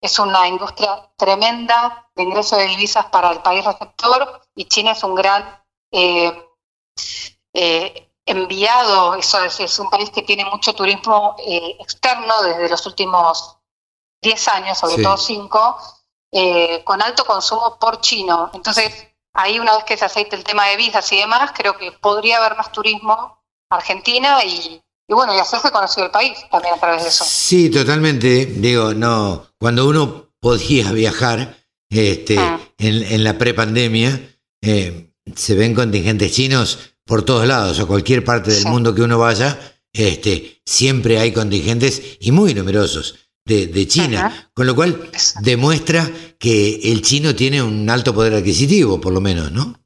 Es 0.06 0.20
una 0.20 0.46
industria 0.46 1.10
tremenda 1.16 2.08
de 2.14 2.22
ingreso 2.22 2.54
de 2.54 2.66
divisas 2.68 3.06
para 3.06 3.32
el 3.32 3.42
país 3.42 3.64
receptor 3.64 4.40
y 4.54 4.66
China 4.66 4.92
es 4.92 5.02
un 5.02 5.16
gran 5.16 5.42
eh, 5.90 6.48
eh, 7.52 8.08
enviado, 8.24 9.16
eso 9.16 9.42
es, 9.42 9.58
es 9.58 9.76
un 9.80 9.90
país 9.90 10.10
que 10.10 10.22
tiene 10.22 10.44
mucho 10.44 10.74
turismo 10.74 11.34
eh, 11.44 11.76
externo 11.80 12.40
desde 12.44 12.68
los 12.68 12.86
últimos 12.86 13.58
10 14.22 14.48
años, 14.48 14.78
sobre 14.78 14.94
Sí. 14.94 15.02
todo 15.02 15.16
5, 15.16 15.76
eh, 16.30 16.84
con 16.84 17.02
alto 17.02 17.24
consumo 17.24 17.76
por 17.80 18.00
chino. 18.00 18.50
Entonces, 18.54 19.08
ahí 19.34 19.58
una 19.58 19.74
vez 19.74 19.82
que 19.82 19.96
se 19.96 20.04
aceite 20.04 20.36
el 20.36 20.44
tema 20.44 20.66
de 20.66 20.76
visas 20.76 21.10
y 21.10 21.16
demás, 21.16 21.50
creo 21.52 21.76
que 21.76 21.90
podría 21.90 22.36
haber 22.36 22.56
más 22.56 22.70
turismo 22.70 23.42
a 23.70 23.74
Argentina 23.74 24.44
y, 24.44 24.80
y 25.08 25.14
bueno, 25.14 25.34
y 25.34 25.38
hacerse 25.38 25.70
conocido 25.70 26.06
el 26.06 26.10
país 26.12 26.36
también 26.50 26.74
a 26.74 26.78
través 26.78 27.02
de 27.04 27.08
eso. 27.08 27.24
Sí, 27.26 27.70
totalmente. 27.70 28.46
Digo, 28.46 28.92
no, 28.94 29.46
cuando 29.58 29.86
uno 29.88 30.30
podía 30.40 30.92
viajar 30.92 31.56
este, 31.90 32.38
Ah. 32.38 32.58
en, 32.78 33.02
en 33.04 33.24
la 33.24 33.38
prepandemia, 33.38 34.20
eh, 34.62 35.12
se 35.34 35.54
ven 35.54 35.74
contingentes 35.74 36.32
chinos 36.32 36.78
por 37.04 37.22
todos 37.24 37.46
lados, 37.46 37.78
a 37.78 37.86
cualquier 37.86 38.24
parte 38.24 38.50
del 38.50 38.62
Sí. 38.62 38.68
mundo 38.68 38.94
que 38.94 39.02
uno 39.02 39.18
vaya, 39.18 39.58
este, 39.92 40.60
siempre 40.66 41.18
hay 41.20 41.32
contingentes 41.32 42.02
y 42.20 42.32
muy 42.32 42.52
numerosos 42.54 43.14
de, 43.44 43.68
de 43.68 43.86
China, 43.86 44.26
Ajá. 44.26 44.50
con 44.52 44.66
lo 44.66 44.74
cual 44.74 45.08
demuestra 45.40 46.10
que 46.38 46.80
el 46.92 47.02
chino 47.02 47.34
tiene 47.36 47.62
un 47.62 47.88
alto 47.88 48.12
poder 48.12 48.34
adquisitivo, 48.34 49.00
por 49.00 49.12
lo 49.12 49.20
menos, 49.20 49.52
¿no? 49.52 49.78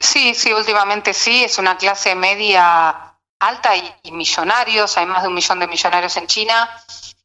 Sí, 0.00 0.34
sí, 0.34 0.52
últimamente 0.52 1.14
sí, 1.14 1.44
es 1.44 1.56
una 1.58 1.76
clase 1.78 2.14
media 2.16 3.05
alta 3.46 3.76
y, 3.76 4.12
millonarios, 4.12 4.96
hay 4.96 5.06
más 5.06 5.22
de 5.22 5.28
un 5.28 5.34
millón 5.34 5.58
de 5.60 5.66
millonarios 5.66 6.16
en 6.16 6.26
China, 6.26 6.68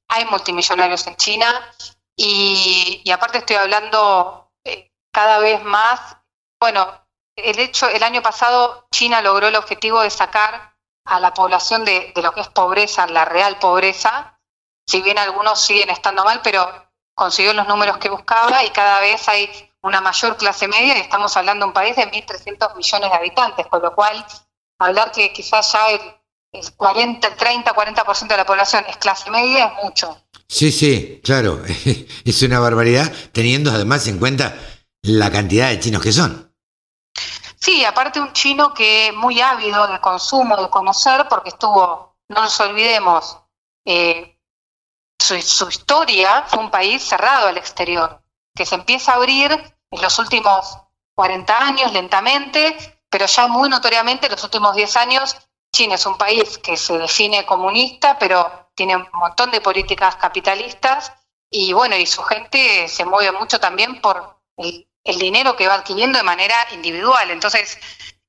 hay 0.07 0.25
multimillonarios 0.25 1.05
en 1.07 1.15
China 1.15 1.73
y, 2.15 3.01
y 3.03 3.11
aparte 3.11 3.39
estoy 3.39 3.55
hablando 3.55 4.51
eh, 4.63 4.91
cada 5.11 5.39
vez 5.39 5.63
más, 5.63 6.17
bueno, 6.59 6.87
el 7.35 7.59
hecho, 7.59 7.87
el 7.89 8.03
año 8.03 8.21
pasado 8.21 8.87
China 8.91 9.21
logró 9.21 9.47
el 9.47 9.55
objetivo 9.55 10.01
de 10.01 10.09
sacar 10.09 10.75
a 11.05 11.19
la 11.19 11.33
población 11.33 11.85
de, 11.85 12.11
de 12.13 12.21
lo 12.21 12.33
que 12.33 12.41
es 12.41 12.49
pobreza, 12.49 13.07
la 13.07 13.25
real 13.25 13.57
pobreza, 13.57 14.39
si 14.85 15.01
bien 15.01 15.17
algunos 15.17 15.59
siguen 15.59 15.89
estando 15.89 16.23
mal, 16.23 16.41
pero 16.43 16.69
consiguió 17.15 17.53
los 17.53 17.67
números 17.67 17.97
que 17.97 18.09
buscaba 18.09 18.63
y 18.63 18.69
cada 18.71 18.99
vez 18.99 19.27
hay 19.27 19.49
una 19.81 20.01
mayor 20.01 20.37
clase 20.37 20.67
media 20.67 20.97
y 20.97 21.01
estamos 21.01 21.35
hablando 21.35 21.65
de 21.65 21.69
un 21.69 21.73
país 21.73 21.95
de 21.95 22.09
1.300 22.09 22.75
millones 22.75 23.09
de 23.09 23.15
habitantes, 23.15 23.67
con 23.67 23.81
lo 23.81 23.95
cual 23.95 24.25
hablar 24.87 25.11
que 25.11 25.31
quizás 25.31 25.71
ya 25.73 25.87
el, 25.89 26.01
el 26.51 26.75
40, 26.75 27.27
el 27.27 27.35
30, 27.35 27.73
40% 27.73 28.27
de 28.27 28.37
la 28.37 28.45
población 28.45 28.83
es 28.87 28.97
clase 28.97 29.29
media 29.29 29.65
es 29.65 29.83
mucho. 29.83 30.17
Sí, 30.47 30.71
sí, 30.71 31.21
claro, 31.23 31.63
es 32.25 32.41
una 32.43 32.59
barbaridad, 32.59 33.11
teniendo 33.31 33.71
además 33.71 34.07
en 34.07 34.19
cuenta 34.19 34.57
la 35.01 35.31
cantidad 35.31 35.69
de 35.69 35.79
chinos 35.79 36.01
que 36.01 36.11
son. 36.11 36.53
Sí, 37.57 37.85
aparte 37.85 38.19
un 38.19 38.33
chino 38.33 38.73
que 38.73 39.07
es 39.07 39.13
muy 39.13 39.39
ávido 39.39 39.87
de 39.87 40.01
consumo, 40.01 40.57
de 40.57 40.69
conocer, 40.69 41.27
porque 41.29 41.49
estuvo, 41.49 42.17
no 42.29 42.41
nos 42.41 42.59
olvidemos, 42.59 43.37
eh, 43.85 44.39
su, 45.19 45.39
su 45.41 45.69
historia 45.69 46.43
fue 46.47 46.59
un 46.59 46.71
país 46.71 47.03
cerrado 47.03 47.47
al 47.47 47.57
exterior, 47.57 48.21
que 48.55 48.65
se 48.65 48.75
empieza 48.75 49.11
a 49.11 49.15
abrir 49.15 49.51
en 49.51 50.01
los 50.01 50.17
últimos 50.17 50.77
40 51.15 51.57
años 51.57 51.93
lentamente, 51.93 52.90
pero 53.11 53.27
ya 53.27 53.47
muy 53.47 53.69
notoriamente 53.69 54.25
en 54.25 54.31
los 54.31 54.43
últimos 54.43 54.75
10 54.75 54.97
años 54.97 55.35
China 55.71 55.95
es 55.95 56.05
un 56.05 56.17
país 56.17 56.57
que 56.57 56.75
se 56.75 56.97
define 56.97 57.45
comunista, 57.45 58.17
pero 58.19 58.69
tiene 58.75 58.97
un 58.97 59.07
montón 59.13 59.51
de 59.51 59.61
políticas 59.61 60.15
capitalistas 60.17 61.13
y 61.49 61.73
bueno, 61.73 61.95
y 61.95 62.05
su 62.05 62.21
gente 62.23 62.87
se 62.87 63.05
mueve 63.05 63.31
mucho 63.37 63.59
también 63.59 64.01
por 64.01 64.41
el, 64.57 64.87
dinero 65.03 65.55
que 65.55 65.67
va 65.67 65.75
adquiriendo 65.75 66.17
de 66.17 66.23
manera 66.23 66.55
individual. 66.73 67.31
Entonces, 67.31 67.77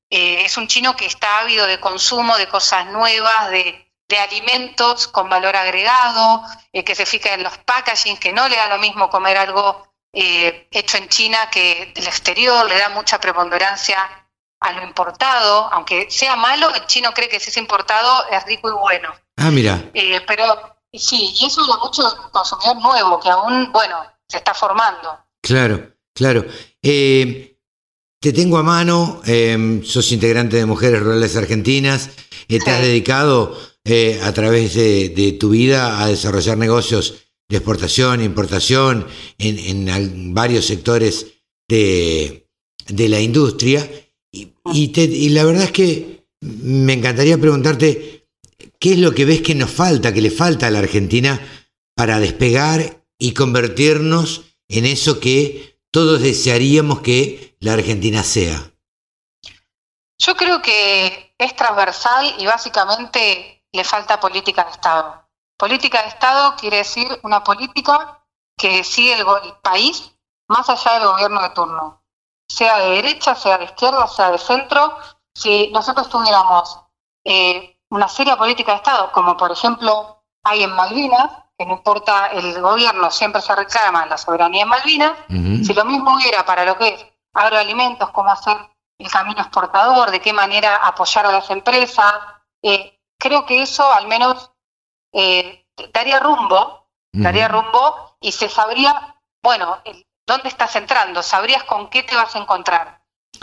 eh, 0.09 0.45
es 0.45 0.57
un 0.57 0.67
chino 0.67 0.95
que 0.95 1.05
está 1.05 1.39
ávido 1.39 1.67
de 1.67 1.79
consumo, 1.79 2.37
de 2.37 2.47
cosas 2.47 2.87
nuevas, 2.87 3.49
de, 3.49 3.91
de 4.07 4.19
alimentos 4.19 5.07
con 5.07 5.29
valor 5.29 5.55
agregado, 5.55 6.43
eh, 6.71 6.83
que 6.83 6.95
se 6.95 7.05
fija 7.05 7.33
en 7.33 7.43
los 7.43 7.57
packaging, 7.59 8.17
que 8.17 8.33
no 8.33 8.47
le 8.47 8.55
da 8.55 8.67
lo 8.69 8.79
mismo 8.79 9.09
comer 9.09 9.37
algo 9.37 9.87
eh, 10.13 10.67
hecho 10.71 10.97
en 10.97 11.09
China 11.09 11.49
que 11.49 11.91
del 11.93 12.07
exterior, 12.07 12.67
le 12.67 12.77
da 12.77 12.89
mucha 12.89 13.19
preponderancia 13.19 14.22
a 14.63 14.71
lo 14.73 14.83
importado, 14.83 15.69
aunque 15.71 16.09
sea 16.09 16.35
malo, 16.35 16.73
el 16.73 16.85
chino 16.87 17.13
cree 17.13 17.29
que 17.29 17.39
si 17.39 17.49
es 17.49 17.57
importado 17.57 18.25
es 18.31 18.43
rico 18.45 18.69
y 18.69 18.73
bueno. 18.73 19.09
Ah, 19.37 19.51
mira, 19.51 19.91
Eh, 19.93 20.21
pero 20.25 20.77
sí, 20.91 21.33
y 21.39 21.45
eso 21.45 21.61
habla 21.61 21.77
mucho 21.77 22.03
del 22.03 22.31
consumidor 22.31 22.77
nuevo, 22.77 23.19
que 23.19 23.29
aún, 23.29 23.71
bueno, 23.71 23.97
se 24.27 24.37
está 24.37 24.53
formando. 24.53 25.19
Claro, 25.41 25.93
claro. 26.15 26.45
Eh, 26.81 27.57
te 28.19 28.31
tengo 28.31 28.57
a 28.57 28.63
mano, 28.63 29.21
eh, 29.25 29.81
sos 29.83 30.11
integrante 30.11 30.57
de 30.57 30.65
Mujeres 30.65 31.01
Rurales 31.01 31.35
Argentinas, 31.35 32.09
eh, 32.47 32.59
te 32.59 32.71
has 32.71 32.81
dedicado 32.81 33.57
a 34.23 34.31
través 34.31 34.75
de, 34.75 35.37
tu 35.37 35.49
vida 35.49 36.01
a 36.01 36.07
desarrollar 36.07 36.57
negocios 36.57 37.25
de 37.49 37.57
exportación, 37.57 38.23
importación 38.23 39.05
en, 39.37 40.33
varios 40.33 40.65
sectores 40.65 41.33
de, 41.67 42.47
la 42.87 43.19
industria. 43.19 43.89
Y 44.65 45.29
la 45.29 45.43
verdad 45.43 45.63
es 45.63 45.71
que 45.71 46.25
me 46.41 46.93
encantaría 46.93 47.37
preguntarte, 47.37 48.27
¿qué 48.79 48.93
es 48.93 48.99
lo 48.99 49.13
que 49.13 49.25
ves 49.25 49.41
que 49.41 49.55
nos 49.55 49.71
falta, 49.71 50.13
que 50.13 50.21
le 50.21 50.31
falta 50.31 50.67
a 50.67 50.71
la 50.71 50.79
Argentina 50.79 51.39
para 51.95 52.19
despegar 52.19 53.03
y 53.17 53.33
convertirnos 53.33 54.41
en 54.67 54.85
eso 54.85 55.19
que 55.19 55.79
todos 55.91 56.21
desearíamos 56.21 57.01
que 57.01 57.55
la 57.59 57.73
Argentina 57.73 58.23
sea? 58.23 58.71
Yo 60.19 60.35
creo 60.35 60.61
que 60.61 61.35
es 61.37 61.55
transversal 61.55 62.35
y 62.39 62.45
básicamente 62.45 63.65
le 63.71 63.83
falta 63.83 64.19
política 64.19 64.63
de 64.65 64.71
Estado. 64.71 65.27
Política 65.57 66.01
de 66.01 66.09
Estado 66.09 66.55
quiere 66.57 66.77
decir 66.77 67.07
una 67.23 67.43
política 67.43 68.25
que 68.57 68.83
sigue 68.83 69.13
el, 69.13 69.25
país 69.61 70.11
más 70.47 70.69
allá 70.69 70.99
del 70.99 71.07
gobierno 71.07 71.41
de 71.41 71.49
turno, 71.49 72.02
sea 72.53 72.79
de 72.79 72.91
derecha, 72.91 73.35
sea 73.35 73.57
de 73.57 73.65
izquierda, 73.65 74.07
sea 74.07 74.31
de 74.31 74.37
centro. 74.37 74.97
Si 75.33 75.69
nosotros 75.69 76.09
tuviéramos 76.09 76.79
eh, 77.23 77.77
una 77.89 78.07
seria 78.07 78.37
política 78.37 78.73
de 78.73 78.77
Estado, 78.77 79.11
como 79.11 79.35
por 79.35 79.51
ejemplo 79.51 80.23
hay 80.43 80.63
en 80.63 80.71
Malvinas, 80.71 81.31
que 81.57 81.65
no 81.65 81.73
importa, 81.73 82.27
el 82.27 82.61
gobierno 82.61 83.09
siempre 83.09 83.41
se 83.41 83.55
reclama 83.55 84.05
la 84.05 84.17
soberanía 84.17 84.63
en 84.63 84.69
Malvinas, 84.69 85.13
si 85.27 85.73
lo 85.73 85.85
mismo 85.85 86.15
hubiera 86.15 86.45
para 86.45 86.65
lo 86.65 86.77
que 86.77 86.89
es 86.89 87.05
agroalimentos, 87.33 88.09
cómo 88.11 88.29
hacer 88.31 88.57
el 88.99 89.09
camino 89.09 89.41
exportador, 89.41 90.11
de 90.11 90.21
qué 90.21 90.33
manera 90.33 90.75
apoyar 90.77 91.25
a 91.25 91.31
las 91.31 91.49
empresas, 91.49 92.13
eh, 92.61 92.99
creo 93.17 93.45
que 93.45 93.61
eso 93.61 93.91
al 93.91 94.07
menos 94.07 94.51
eh, 95.11 95.65
daría 95.93 96.19
rumbo, 96.19 96.87
daría 97.11 97.47
rumbo 97.47 98.17
y 98.19 98.31
se 98.31 98.49
sabría, 98.49 99.15
bueno, 99.41 99.79
dónde 100.25 100.49
estás 100.49 100.75
entrando, 100.75 101.21
sabrías 101.23 101.63
con 101.63 101.89
qué 101.89 102.03
te 102.03 102.15
vas 102.15 102.35
a 102.35 102.39
encontrar. 102.39 103.01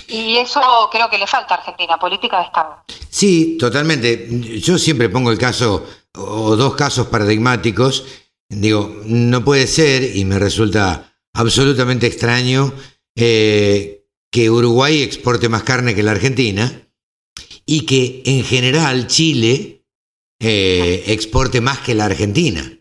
Y 0.09 0.37
eso 0.37 0.61
creo 0.91 1.11
que 1.11 1.19
le 1.19 1.27
falta 1.27 1.55
a 1.55 1.59
Argentina, 1.59 1.99
política 1.99 2.39
de 2.39 2.45
Estado. 2.45 2.85
Sí, 3.11 3.57
totalmente. 3.59 4.29
Yo 4.61 4.79
siempre 4.79 5.09
pongo 5.09 5.31
el 5.31 5.39
caso 5.39 5.87
o 6.15 6.57
dos 6.57 6.75
casos 6.75 7.07
paradigmáticos, 7.09 8.05
digo, 8.49 9.03
no 9.05 9.45
puede 9.45 9.67
ser, 9.67 10.17
y 10.17 10.25
me 10.25 10.39
resulta 10.39 11.15
absolutamente 11.35 12.07
extraño, 12.07 12.73
eh, 13.17 14.07
que 14.31 14.51
Uruguay 14.51 15.03
exporte 15.03 15.49
más 15.49 15.63
carne 15.63 15.95
que 15.95 16.03
la 16.03 16.13
Argentina 16.13 16.89
y 17.67 17.87
que 17.87 18.23
en 18.25 18.45
general 18.45 19.07
Chile 19.07 19.85
eh, 20.41 21.05
exporte 21.09 21.61
más 21.61 21.79
que 21.79 21.95
la 21.95 22.07
Argentina. 22.07 22.80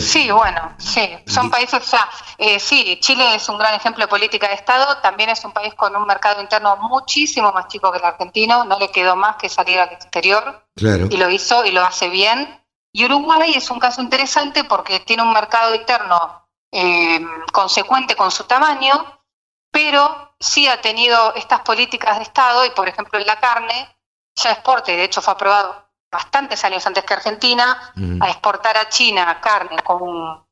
Sí, 0.00 0.30
bueno, 0.30 0.74
sí, 0.76 1.16
son 1.26 1.50
países, 1.50 1.82
o 1.82 1.86
sea, 1.86 2.06
eh, 2.36 2.60
sí, 2.60 2.98
Chile 3.00 3.34
es 3.34 3.48
un 3.48 3.56
gran 3.56 3.74
ejemplo 3.74 4.04
de 4.04 4.08
política 4.08 4.48
de 4.48 4.54
Estado, 4.54 4.98
también 4.98 5.30
es 5.30 5.42
un 5.46 5.52
país 5.52 5.72
con 5.74 5.96
un 5.96 6.06
mercado 6.06 6.42
interno 6.42 6.76
muchísimo 6.76 7.50
más 7.52 7.66
chico 7.68 7.90
que 7.90 7.96
el 7.96 8.04
argentino, 8.04 8.64
no 8.64 8.78
le 8.78 8.90
quedó 8.90 9.16
más 9.16 9.36
que 9.36 9.48
salir 9.48 9.78
al 9.78 9.90
exterior, 9.92 10.62
claro. 10.74 11.08
y 11.10 11.16
lo 11.16 11.30
hizo 11.30 11.64
y 11.64 11.72
lo 11.72 11.82
hace 11.82 12.10
bien. 12.10 12.62
Y 12.92 13.06
Uruguay 13.06 13.54
es 13.54 13.70
un 13.70 13.78
caso 13.78 14.02
interesante 14.02 14.64
porque 14.64 15.00
tiene 15.00 15.22
un 15.22 15.32
mercado 15.32 15.74
interno 15.74 16.46
eh, 16.70 17.24
consecuente 17.50 18.14
con 18.14 18.30
su 18.30 18.44
tamaño, 18.44 19.22
pero 19.70 20.34
sí 20.38 20.68
ha 20.68 20.82
tenido 20.82 21.34
estas 21.34 21.60
políticas 21.60 22.18
de 22.18 22.24
Estado 22.24 22.66
y, 22.66 22.70
por 22.70 22.88
ejemplo, 22.88 23.18
en 23.18 23.26
la 23.26 23.40
carne 23.40 23.96
ya 24.34 24.52
exporta, 24.52 24.92
y 24.92 24.96
de 24.96 25.04
hecho 25.04 25.22
fue 25.22 25.32
aprobado 25.32 25.85
bastantes 26.16 26.64
años 26.64 26.86
antes 26.86 27.04
que 27.04 27.14
Argentina, 27.14 27.92
a 28.20 28.28
exportar 28.28 28.76
a 28.76 28.88
China 28.88 29.38
carne 29.40 29.76
con, 29.82 30.44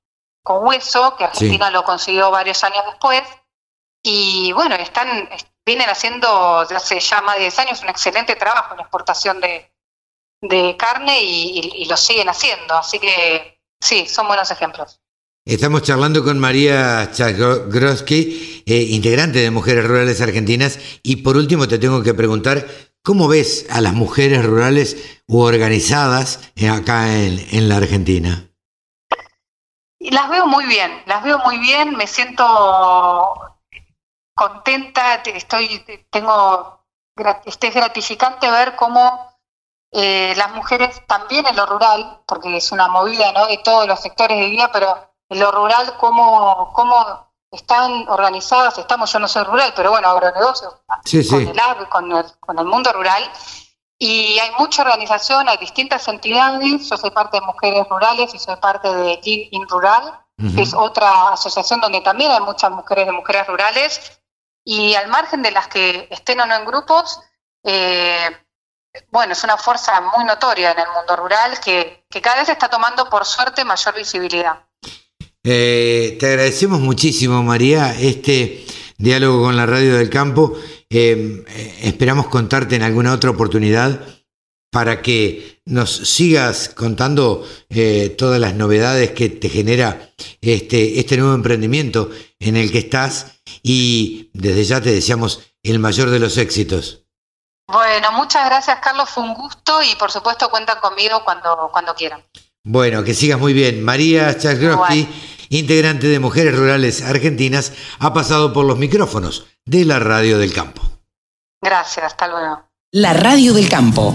con 0.42 0.66
hueso, 0.66 1.16
que 1.16 1.24
Argentina 1.24 1.70
lo 1.70 1.84
consiguió 1.84 2.30
varios 2.30 2.62
años 2.64 2.84
después. 2.86 3.22
Y 4.02 4.52
bueno, 4.52 4.74
están 4.74 5.28
vienen 5.64 5.88
haciendo 5.88 6.60
desde 6.60 6.76
hace 6.76 7.00
ya 7.00 7.22
más 7.22 7.36
de 7.36 7.42
10 7.42 7.58
años 7.60 7.82
un 7.82 7.88
excelente 7.88 8.36
trabajo 8.36 8.74
en 8.74 8.80
exportación 8.80 9.40
de, 9.40 9.72
de 10.42 10.76
carne 10.76 11.22
y, 11.22 11.84
lo 11.86 11.96
siguen 11.96 12.28
haciendo. 12.28 12.74
Así 12.74 12.98
que 12.98 13.58
sí, 13.80 14.06
son 14.06 14.26
buenos 14.26 14.50
ejemplos. 14.50 15.00
Estamos 15.46 15.82
charlando 15.82 16.24
con 16.24 16.38
María 16.38 17.10
Chagroski, 17.12 18.62
eh, 18.66 18.86
integrante 18.90 19.40
de 19.40 19.50
Mujeres 19.50 19.84
Rurales 19.84 20.20
Argentinas. 20.20 20.78
Y 21.02 21.16
por 21.16 21.36
último 21.36 21.68
te 21.68 21.78
tengo 21.78 22.02
que 22.02 22.14
preguntar, 22.14 22.66
¿cómo 23.04 23.28
ves 23.28 23.66
a 23.70 23.80
las 23.80 23.92
mujeres 23.92 24.44
rurales 24.44 25.20
u 25.28 25.42
organizadas 25.42 26.52
acá 26.68 27.12
en, 27.12 27.68
la 27.68 27.76
Argentina? 27.76 28.48
Las 30.00 30.28
veo 30.30 30.46
muy 30.46 30.66
bien, 30.66 31.02
las 31.06 31.22
veo 31.22 31.38
muy 31.38 31.58
bien, 31.58 31.96
me 31.96 32.06
siento 32.06 32.44
contenta, 34.34 35.16
estoy, 35.16 35.84
tengo, 36.10 36.84
este 37.44 37.68
es 37.68 37.74
gratificante 37.74 38.50
ver 38.50 38.74
cómo 38.74 39.30
eh, 39.92 40.34
las 40.36 40.52
mujeres 40.52 41.02
también 41.06 41.46
en 41.46 41.56
lo 41.56 41.66
rural, 41.66 42.22
porque 42.26 42.56
es 42.56 42.72
una 42.72 42.88
movida 42.88 43.32
¿no? 43.32 43.46
de 43.46 43.58
todos 43.58 43.86
los 43.86 44.00
sectores 44.00 44.38
de 44.38 44.50
vida, 44.50 44.70
pero 44.72 45.12
en 45.28 45.40
lo 45.40 45.52
rural 45.52 45.96
cómo, 45.98 46.72
cómo 46.72 47.33
están 47.54 48.08
organizadas, 48.08 48.76
estamos, 48.78 49.12
yo 49.12 49.18
no 49.18 49.28
soy 49.28 49.44
rural, 49.44 49.72
pero 49.74 49.90
bueno, 49.90 50.08
agronegocios, 50.08 50.74
sí, 51.04 51.26
con 51.28 51.40
el 51.40 51.88
con 51.88 52.12
el, 52.12 52.24
con 52.40 52.58
el 52.58 52.64
mundo 52.64 52.92
rural, 52.92 53.30
y 53.98 54.38
hay 54.38 54.50
mucha 54.58 54.82
organización, 54.82 55.48
hay 55.48 55.56
distintas 55.56 56.06
entidades. 56.08 56.88
Yo 56.90 56.96
soy 56.96 57.10
parte 57.10 57.38
de 57.38 57.46
Mujeres 57.46 57.86
Rurales 57.88 58.34
y 58.34 58.38
soy 58.38 58.56
parte 58.56 58.92
de 58.92 59.20
Lean 59.24 59.48
in 59.50 59.68
Rural, 59.68 60.20
que 60.54 60.62
es 60.62 60.74
otra 60.74 61.28
asociación 61.28 61.80
donde 61.80 62.00
también 62.00 62.30
hay 62.32 62.40
muchas 62.40 62.70
mujeres 62.70 63.06
de 63.06 63.12
mujeres 63.12 63.46
rurales. 63.46 64.20
Y 64.64 64.94
al 64.94 65.08
margen 65.08 65.42
de 65.42 65.52
las 65.52 65.68
que 65.68 66.08
estén 66.10 66.40
o 66.40 66.46
no 66.46 66.54
en 66.54 66.64
grupos, 66.64 67.20
eh, 67.62 68.36
bueno, 69.10 69.32
es 69.32 69.44
una 69.44 69.56
fuerza 69.56 70.00
muy 70.00 70.24
notoria 70.24 70.72
en 70.72 70.80
el 70.80 70.88
mundo 70.96 71.16
rural 71.16 71.60
que, 71.60 72.04
cada 72.22 72.36
vez 72.36 72.48
está 72.48 72.68
tomando, 72.68 73.08
por 73.08 73.24
suerte, 73.24 73.64
mayor 73.64 73.94
visibilidad. 73.94 74.66
Eh, 75.46 76.16
te 76.18 76.26
agradecemos 76.26 76.80
muchísimo, 76.80 77.42
María, 77.42 77.94
este 78.00 78.64
diálogo 78.96 79.44
con 79.44 79.56
la 79.56 79.66
Radio 79.66 79.98
del 79.98 80.08
Campo. 80.08 80.54
Em, 80.88 81.44
eh, 81.46 81.80
esperamos 81.82 82.28
contarte 82.28 82.76
en 82.76 82.82
alguna 82.82 83.12
otra 83.12 83.28
oportunidad 83.28 84.00
para 84.72 85.02
que 85.02 85.60
nos 85.66 85.90
sigas 85.90 86.70
contando 86.70 87.46
eh, 87.68 88.14
todas 88.16 88.40
las 88.40 88.54
novedades 88.54 89.10
que 89.10 89.28
te 89.28 89.50
genera 89.50 90.10
este, 90.40 90.98
este 90.98 91.18
nuevo 91.18 91.34
emprendimiento 91.34 92.10
en 92.40 92.56
el 92.56 92.72
que 92.72 92.78
estás 92.78 93.40
y 93.62 94.30
desde 94.32 94.64
ya 94.64 94.80
te 94.80 94.92
deseamos 94.92 95.40
el 95.62 95.78
mayor 95.78 96.08
de 96.08 96.20
los 96.20 96.38
éxitos. 96.38 97.02
Bueno, 97.66 98.12
muchas 98.12 98.46
gracias 98.46 98.78
Carlos, 98.82 99.10
fue 99.10 99.24
un 99.24 99.34
gusto 99.34 99.82
y 99.82 99.94
por 99.96 100.10
supuesto 100.10 100.48
cuentan 100.50 100.80
conmigo 100.80 101.22
cuando, 101.22 101.68
cuando 101.70 101.94
quieran. 101.94 102.22
Bueno, 102.66 103.04
que 103.04 103.12
sigas 103.12 103.38
muy 103.38 103.52
bien. 103.52 103.84
María 103.84 104.38
Chagroski, 104.38 105.06
integrante 105.48 106.08
de 106.08 106.18
Mujeres 106.18 106.56
Rurales 106.56 107.02
Argentinas, 107.02 107.72
ha 107.98 108.12
pasado 108.12 108.52
por 108.52 108.64
los 108.64 108.78
micrófonos 108.78 109.46
de 109.64 109.84
la 109.84 109.98
Radio 109.98 110.38
del 110.38 110.52
Campo. 110.52 110.82
Gracias, 111.62 112.06
hasta 112.06 112.28
luego. 112.28 112.68
La 112.92 113.12
Radio 113.12 113.54
del 113.54 113.68
Campo, 113.68 114.14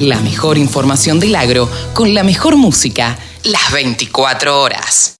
la 0.00 0.18
mejor 0.20 0.58
información 0.58 1.20
del 1.20 1.36
agro 1.36 1.68
con 1.94 2.14
la 2.14 2.22
mejor 2.22 2.56
música, 2.56 3.18
las 3.44 3.72
24 3.72 4.60
horas. 4.60 5.17